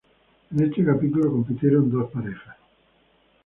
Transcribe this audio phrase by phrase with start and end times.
[0.49, 2.57] En este capítulo compitieron dos parejas.